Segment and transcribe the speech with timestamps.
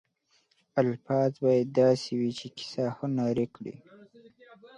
[0.81, 3.75] الفاظ باید داسې وي چې کیسه هنري کړي.